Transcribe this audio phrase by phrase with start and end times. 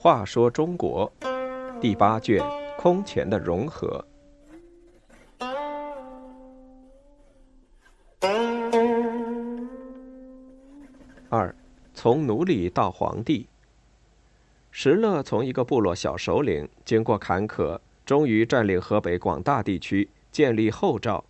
[0.00, 1.12] 话说中国
[1.80, 2.42] 第八卷
[2.78, 4.02] 空前的融合。
[11.28, 11.54] 二，
[11.92, 13.46] 从奴隶到皇帝。
[14.70, 21.22] 石勒从一个部落小首领，经过坎坷，终于占领河北广大地区，建立后赵。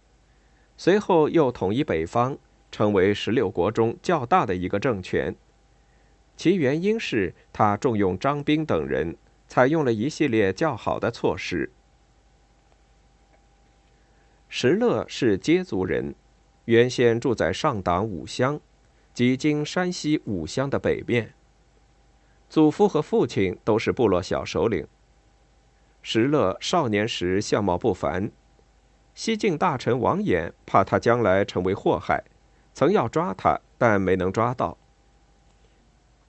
[0.79, 2.38] 随后又统一北方，
[2.70, 5.34] 成为十六国中较大的一个政权。
[6.37, 9.16] 其原因是他重用张兵等人，
[9.48, 11.73] 采用了一系列较好的措施。
[14.48, 16.14] 石勒是羯族人，
[16.66, 18.60] 原先住在上党五乡，
[19.12, 21.34] 即今山西五乡的北面。
[22.48, 24.87] 祖父和父亲都是部落小首领。
[26.02, 28.30] 石勒少年时相貌不凡，
[29.18, 32.22] 西晋大臣王衍怕他将来成为祸害，
[32.72, 34.78] 曾要抓他，但没能抓到。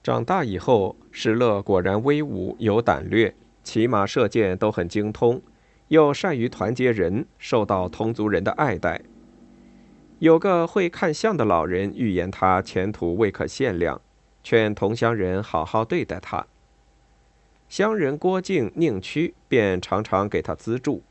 [0.02, 5.40] 长大以后，石勒果然威武有胆略，骑马射箭都很精通，
[5.86, 9.02] 又善于团结人，受到同族人的爱戴。
[10.18, 14.00] 有个会看相的老人预言他前途未可限量，
[14.42, 16.44] 劝同乡人好好对待他。
[17.68, 21.04] 乡人郭靖、宁屈便常常给他资助。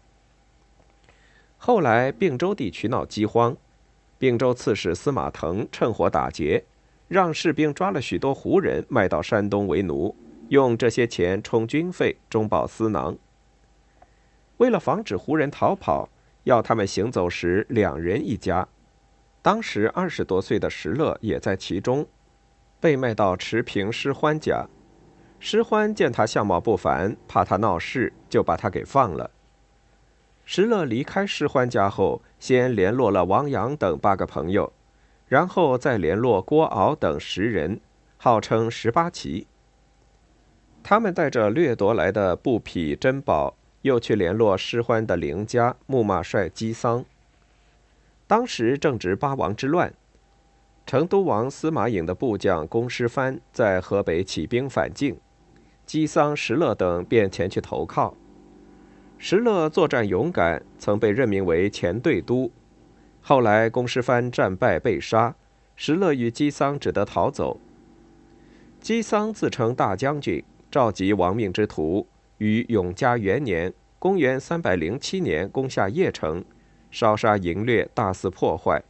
[1.59, 3.55] 后来并州地区闹饥荒，
[4.17, 6.65] 并州刺史司马腾趁火打劫。
[7.09, 10.15] 让士兵抓了许多胡人，卖到山东为奴，
[10.49, 13.17] 用这些钱充军费，中饱私囊。
[14.57, 16.07] 为了防止胡人逃跑，
[16.43, 18.67] 要他们行走时两人一家。
[19.41, 22.05] 当时二十多岁的石勒也在其中，
[22.79, 24.67] 被卖到持平师欢家。
[25.39, 29.31] 师欢见他相貌不凡，怕他闹事，就把他给放了。
[30.51, 34.73] 石勒离开师欢家后，先联络了王阳等八个朋友。
[35.27, 37.79] 然后再联络郭敖等十人，
[38.17, 39.45] 号称十八旗。
[40.81, 47.05] 他们带着掠夺来的布匹珍宝，又去联络失欢的凌家木马帅姬桑。
[48.25, 49.93] 当时正值八王之乱，
[50.87, 55.15] 成都王司马颖的部将公师藩在河北起兵反晋，
[55.85, 58.15] 姬桑、石勒等便前去投靠。
[59.21, 62.49] 石勒作战勇敢，曾被任命为前队督。
[63.19, 65.35] 后来，公师藩战败被杀，
[65.75, 67.59] 石勒与姬桑只得逃走。
[68.79, 70.41] 姬桑自称大将军，
[70.71, 72.07] 召集亡命之徒，
[72.37, 76.45] 于永嘉元年（公元307年）攻下邺城，
[76.89, 78.81] 烧杀淫掠，大肆破坏，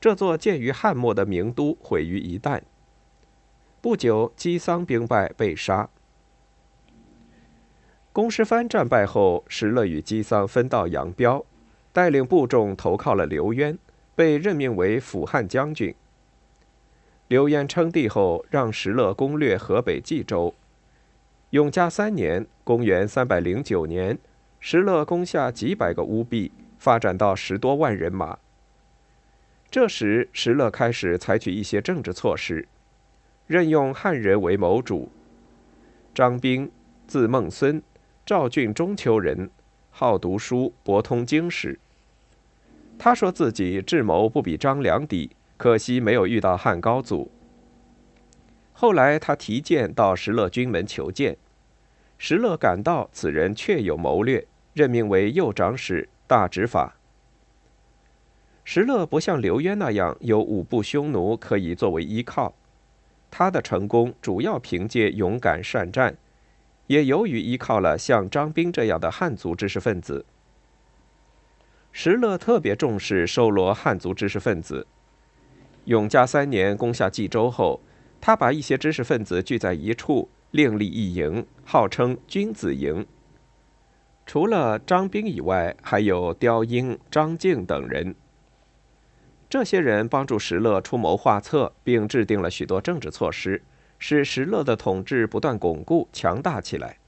[0.00, 2.62] 这座建于汉末的名都毁于一旦。
[3.82, 5.90] 不久，姬桑兵败被杀。
[8.14, 11.44] 公师藩战败后，石勒与姬桑分道扬镳。
[11.92, 13.76] 带领部众投靠了刘渊，
[14.14, 15.92] 被任命为辅汉将军。
[17.26, 20.54] 刘渊称帝后，让石勒攻略河北冀州。
[21.50, 24.16] 永嘉三年（公元309年），
[24.60, 28.38] 石勒攻下几百个乌壁，发展到十多万人马。
[29.68, 32.68] 这时，石勒开始采取一些政治措施，
[33.48, 35.10] 任用汉人为谋主。
[36.14, 36.70] 张兵，
[37.08, 37.82] 字孟孙，
[38.26, 39.50] 赵郡中秋人，
[39.90, 41.78] 好读书，博通经史。
[42.98, 47.30] 他说自己智谋不比张良低，可惜没有遇到汉高祖。
[48.72, 51.36] 后来他提剑到石勒军门求见，
[52.16, 56.96] 石勒感到此人确有谋略，任命为右长史、大执法。
[58.64, 62.54] 石勒不像刘渊那样有五部匈奴可以作为依靠，
[63.30, 66.16] 他的成功主要凭借勇敢善战，
[66.86, 70.24] 也由于依靠了像张兵这样的汉族知识分子。
[71.92, 74.86] 石勒特别重视收罗汉族知识分子。
[75.84, 77.80] 永嘉三年攻下冀州后，
[78.20, 83.06] 他把一些知识分子聚在一处，另立一营，号称“君子营”。
[84.26, 88.14] 除了张兵以外，还有刁英、张敬等人。
[89.50, 93.62] 这些人帮助石勒出谋划策，并制定了许多政治措施，
[93.98, 96.98] 使石勒的统治不断巩固强大起来。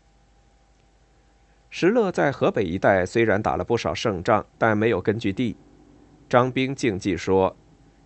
[1.69, 5.57] 石勒在河北一带虽然打了不少胜仗，但没有根据地。
[6.29, 7.57] 张兵竞技说：“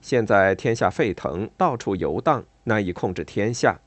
[0.03, 3.79] 现在天下沸腾，到处游荡，难以控制天下。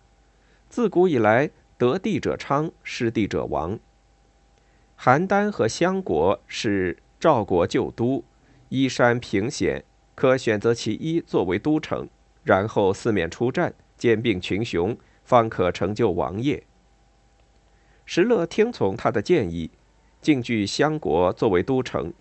[0.69, 3.77] 自古以来，得地者昌，失地者亡。
[4.97, 8.23] 邯郸和襄国是赵国旧都，
[8.69, 9.83] 依山平险，
[10.15, 12.07] 可选择其一作为都城，
[12.43, 16.61] 然后四面出战，兼并群雄，方可成就王业。”
[18.05, 19.71] 石勒听从他的建议，
[20.21, 22.11] 进据襄国作为都城。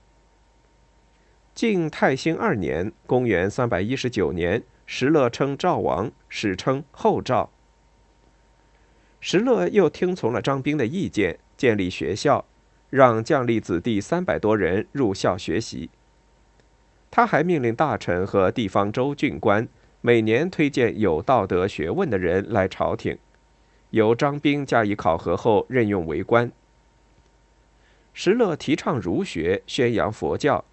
[1.56, 7.50] 晋太兴二年（公元319年），石勒称赵王，史称后赵。
[9.18, 12.44] 石勒又听从了张兵的意见，建立学校，
[12.90, 15.90] 让将吏子弟三百多人入校学习。
[17.10, 19.66] 他还命令大臣和地方州郡官
[20.04, 23.16] 每年推荐有道德学问的人来朝廷，
[23.90, 26.50] 由张兵加以考核后任用为官。
[28.12, 30.64] 石勒提倡儒学，宣扬佛教，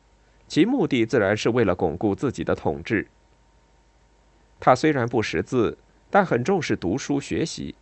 [0.47, 3.05] 其目的自然是为了巩固自己的统治。
[4.59, 5.77] 他虽然不识字，
[6.09, 7.75] 但很重视读书学习。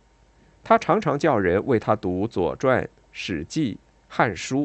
[0.62, 3.72] 他常常叫人为他读《左传》《史记》
[4.06, 4.64] 《汉书》，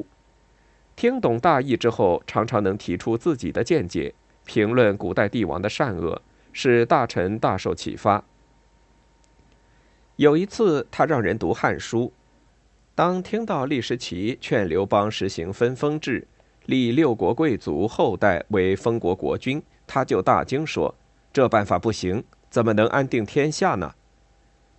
[0.98, 4.14] 听懂大意之后，常常能提出自己的见解，
[4.44, 6.22] 评论古代帝王的善恶，
[6.54, 8.24] 使大臣大受启发。
[10.16, 12.06] 有一次，他让人读《汉书》。
[12.96, 16.28] 当听到李时齐劝刘邦实行分封制，
[16.68, 20.94] 立六国贵族后代为封国国君，他就大惊说
[21.34, 23.96] ：“这办法不行，怎么能安定天下呢？”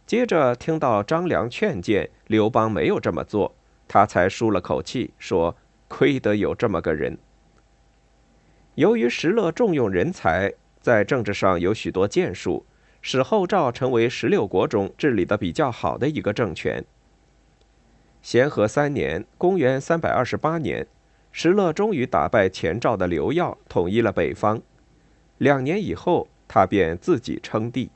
[0.06, 3.52] 接着听到张良劝谏刘邦没有这么做，
[3.88, 5.56] 他才舒了口气，说
[5.88, 7.18] ：“亏得有这么个人。”
[8.76, 10.52] 由于石勒重用人才，
[10.84, 12.66] 在政治上有许多建树，
[13.00, 16.84] 使后赵成为十六国中治理的比较好的一个政权。
[18.20, 20.86] 咸和三年（公元328年），
[21.32, 24.60] 石勒终于打败前赵的刘曜，统一了北方。
[25.38, 27.90] 两年以后，他便自己称帝。